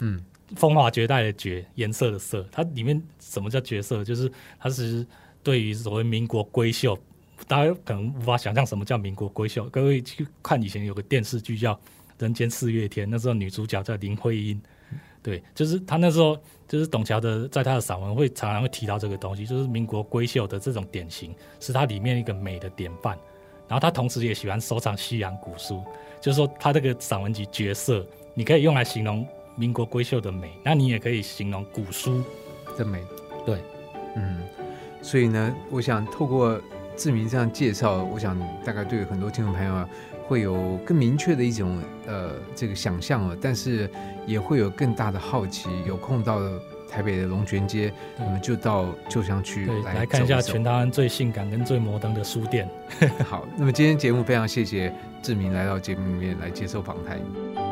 [0.00, 0.22] 嗯，
[0.56, 2.46] 风华绝代的绝，颜色的色。
[2.50, 4.02] 它里面什么叫绝色？
[4.04, 5.06] 就是它是
[5.42, 6.98] 对于所谓民国闺秀，
[7.46, 9.64] 大家可能无法想象什么叫民国闺秀。
[9.70, 11.74] 各位去看以前有个电视剧叫
[12.18, 14.60] 《人间四月天》，那时候女主角叫林徽因。
[15.22, 16.36] 对，就是他那时候，
[16.66, 23.16] 就是董桥的，在他的散文会常常会提到这个东西，就是民国闺秀的这种典型，是他里面一个美的典范。
[23.68, 25.82] 然后他同时也喜欢收藏西洋古书，
[26.20, 28.00] 就是说他这个散文集《绝色》，
[28.34, 32.22] 你可以用来形容民国闺秀的美，那你也可以形容古书。
[32.76, 33.02] 的美。
[33.46, 33.58] 对，
[34.16, 34.42] 嗯，
[35.02, 36.60] 所以呢，我想透过
[37.02, 39.88] 志明这样介绍，我想大概对很多听众朋友啊，
[40.28, 43.90] 会有更明确的一种呃这个想象哦，但是
[44.24, 45.68] 也会有更大的好奇。
[45.84, 46.38] 有空到
[46.88, 52.68] 台北的龙泉街，我们就到旧乡区对，来来看一下全台湾最性感跟最摩登的书店。
[53.28, 57.71] 好，那么今天节目非常谢谢志明来到节目里面来接受访谈。